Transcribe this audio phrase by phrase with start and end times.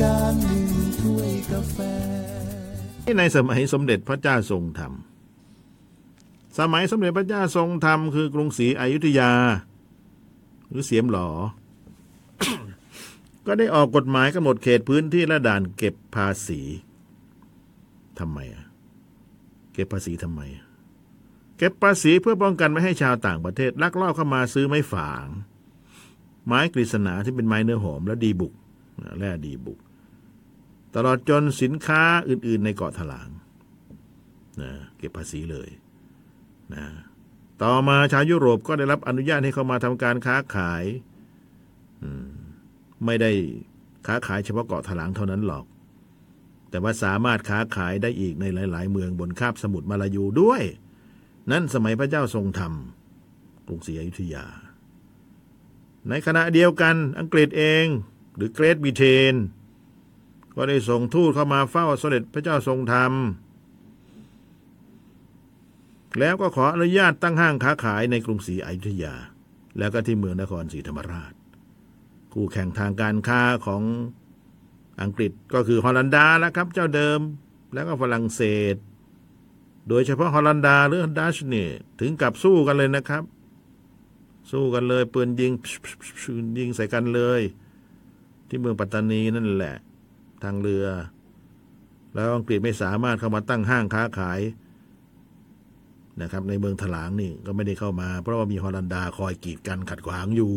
[0.00, 0.66] การหนึ่ง
[1.00, 1.78] ถ้วยกาแฟ
[3.18, 4.92] ในสมัยสมเด็จพระเจ้าทรงธรรม
[6.58, 9.32] สมัยสมเด็จพระเจ้าทรงธรรมคือกรุงศรีอยุธยา
[10.68, 11.28] หรือเสียมหลอ
[13.46, 16.60] ก็ได้ออกกฎหมายกำหนดเขตพื้นที่และด่านเก็บภาษี
[18.18, 18.64] ทำไมอะ
[19.72, 20.40] เก็บภาษีทำไม
[21.58, 25.26] เก็บภาษีเพื่อป้องกันไม่ให้ชาวต่างประเทศลักลอบเข้ามาซื้อไม้ฝาง
[26.46, 28.52] ไม้กฤษณาที่เป็นไม้เนื้อหอมและดีบุก
[29.18, 29.78] แร่ดีบุก
[30.94, 33.28] ตลอดจนสินค้าอื่น ๆ ในเกาะถลาง
[34.60, 35.68] นะเก็บภาษีเลย
[36.74, 36.84] นะ
[37.62, 40.84] ต่อมาชาวยุโรปก็ได้รับอนุญาตให้เข้ามาทำการค้าขาย
[43.04, 43.30] ไม่ได้
[44.06, 45.64] ค้าขายเฉพาะเกาะถลางเท่านั้นหรอก
[46.70, 50.62] แต่ว่าสามารถค้าขายได้อีกในหลาย ๆ เมืองบนคาบสมุทรมาลายูด้วย
[51.50, 52.72] นั่นสมัยพระเจ้าทรงธรรม
[53.66, 54.46] กรุงศรีอยุธยา
[56.08, 57.86] ในขณะเดียวกันอังกฤษเอง
[58.36, 59.34] หรือเกรทบริเทน
[60.54, 63.12] ก็ได้ส่งทูตเข้ามาเฝ้าสมเด็จพระเจ้าทรงธรรม
[66.18, 69.14] แล้วก็ขออนุญาตตั้งห้างค้าขายในกรุงศรีอยุธยา
[69.78, 71.32] แล้วก็ที่เมืองนครศรีธรรมราช
[72.32, 73.82] คู่แข่งทางการค้าของ
[75.02, 77.20] อังกฤษก็คือฮอลันดาแล้วครับเจ้าเดิม
[77.74, 78.42] แล้วก็ฝรั่งเศ
[78.74, 78.76] ส
[79.88, 83.22] โดยเฉพาะฮอลันดาหรือดัชเนี่ยถึงกับสู้กันเลยนะครับ
[84.50, 85.52] สู้กันเลยปืนยิง
[86.58, 87.40] ยิงใส่กันเลย
[88.48, 89.76] ที่เมืองปัตตานีนั่นแหละ
[90.42, 90.86] ทางเรือ
[92.14, 94.40] แล้วอังกฤษไม่สามารถเข้ามาตั้งห้างค้าขาย
[96.22, 100.54] นะครับ ในเมืองถลางนี่ก็ไม่ได้เข้ามา เพราะว่ามีฮอลันดาคอยกีดกันขัดขวางอยู่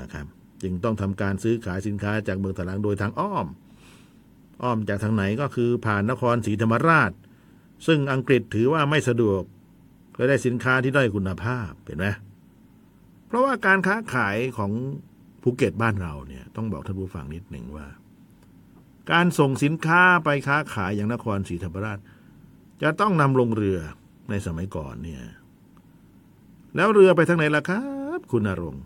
[0.00, 0.26] นะครับ
[0.62, 3.46] จึงต้องทำการซื้อขายสินค้าจากเมืองถลางโดยทางอ้อม
[4.62, 7.12] อ้อมจากทางไหนก็คือผ่านนครศรีธรรมราช
[7.86, 9.42] ซึ่งอังกฤษถือว่าไม่สะดวก
[10.16, 12.06] และได้สินค้าที่ด้อยคุณภาพเห็นไหม
[13.26, 14.72] เพราะว่าการค้าขายของ
[15.48, 17.86] ภูเก็ตบ้านเราเนี่ยต้องบอกท่านผู้ฟังนิดหนึ่งว่า
[19.12, 21.98] การส่งสินค้าไปค้าขายอย่างนครศรีธรรมราช
[22.82, 23.78] จะต้องนำลงเรือ
[24.30, 25.22] ในสมัยก่อนเนี่ย
[26.76, 27.82] แล้วเรือไปทางไหนล่ะครั
[28.18, 28.76] บ คุณนรง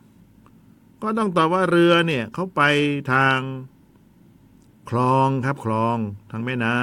[1.02, 2.62] ก็ต้องตอบว่าเรือเนี่ยเขาไป
[3.12, 3.38] ทาง
[4.90, 5.96] คลองครับคลอง
[6.30, 6.76] ทางแม่น้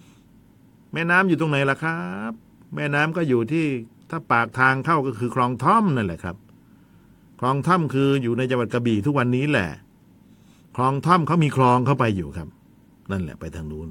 [0.00, 2.00] ำแม่น้ำอยู่ตรงไหนล่ะครั
[2.30, 2.32] บ
[2.74, 3.66] แม่น้ำก็อยู่ที่
[4.10, 6.36] ถ้าปากทางเข้าก็คือคลองท่อมนั่นแหละครับ
[7.40, 9.68] คลองท่อมคืออยู่ในจังหวัดกระบี่ทุกวันนี้แหละ
[10.76, 12.48] คลองท่อมเขามีคลองเข้าไปอยู่ครับ
[13.10, 13.88] นั่นแหละไปทางนู้น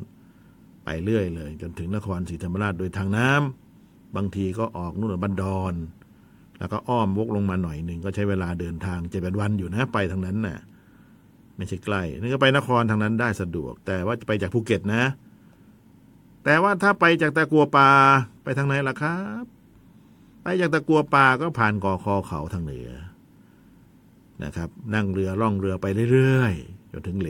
[0.85, 5.73] ไปเรื่อยเลย จนถึงนครศรีธรรมราชโดยทางน้ำบางทีก็ออกนู่นบันดอน
[6.59, 10.57] แล้วก็อ้อมวกลงมาหน่อยหนึ่งก็ใช้เวลาเดินทางเจ็ดแปดวันอยู่นะ ไปทางนั้นน่ะ
[11.57, 15.03] ไม่ใช่ใกล้นี่ก็ไปนครทางนั้นได้สะดวก แต่ว่าจะไปจากภูเก็ตนะ
[16.43, 17.89] แต่ว่าถ้าไปจากตะกัวป่า
[18.43, 19.43] ไปทางไหนล่ะครับ
[20.43, 22.89] ไปจากตะกัวป่าก็ผ่านกอคอเขาทางเหนือ
[24.43, 27.29] นะครับ นั่งเรือล่องเรือไปเรื่อยๆจนถึงเหล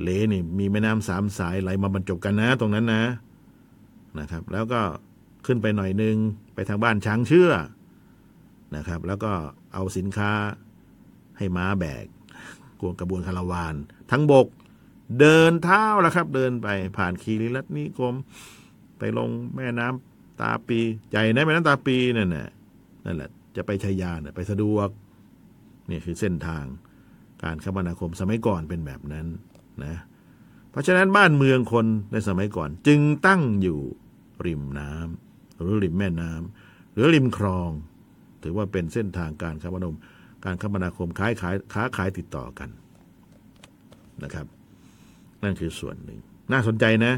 [0.00, 3.04] เหลนี่มีแม่น้ำสามสายไหลมาบรรจบกันนะตรงนั้นนะ
[4.18, 4.80] นะครับ แล้วก็
[5.46, 6.16] ขึ้นไปหน่อยนึง
[6.54, 7.52] ไปทางบ้านช้างเชื่อ
[8.76, 9.32] นะครับ แล้วก็
[9.74, 10.32] เอาสินค้า
[11.38, 12.04] ให้ม้าแบก
[12.80, 13.74] กวงกระบวนคาราวาน
[14.10, 14.46] ทั้งบก
[15.20, 18.14] เดินเท้าแล้วครับ เดินไปผ่านคีรีรัตนิคม
[18.98, 20.78] ไปลงแม่น้ำตาปี
[21.10, 22.48] ใหญ่นะแม่น้ำตาปีนั่นแหละ
[23.04, 24.88] นั่นแหละ จะไปชัยยาเนี่ยไปสะดวก
[25.90, 26.64] นี่คือเส้นทาง
[27.44, 29.26] การคมนาคมสมัยก่อนเป็นแบบนั้น
[29.84, 29.94] นะ
[30.70, 33.80] เพราะฉะนั้นบ้านเมืองคนในสมัยก่อน จึงตั้งอยู่
[34.46, 37.70] ริมน้ำหรือริมแม่น้ำหรือริมคลอง
[38.42, 39.96] ถือว่าเป็นเส้นทางการคมนาคม
[40.44, 42.70] การคมนาคมค้าขายค้าขายติดต่อกัน
[44.22, 44.46] นะครับ
[45.42, 46.18] นั่นคือส่วนหนึ่ง
[46.52, 47.12] น่าสนใจนะ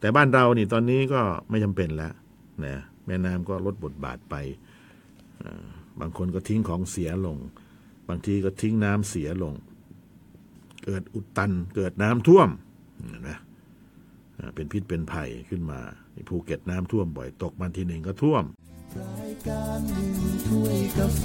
[0.00, 2.12] แต่บ้านเรานี่ตอนนี้ก็ไม่จำเป็นแล้ว
[2.64, 2.74] นะ
[3.06, 4.34] แม่น้ำก็ลดบทบาทไป
[6.00, 7.36] บางคนก็ทิ้งของเสียลง
[8.08, 9.54] บางทีก็ทิ้งน้ำเสียลง
[10.84, 12.48] เกิดอุดตัน เกิดน้ำท่วม
[13.08, 13.30] เห็นไหม
[14.54, 15.80] เป็นพิษเป็นภัยขึ้นมา
[16.28, 18.44] ภูเก็ตน้ำท่วมบ่อยตกมันทีหนึ่งก็ท่วม
[18.98, 20.12] รายการหนึ่ง
[20.46, 21.24] ถ้วยกาแฟ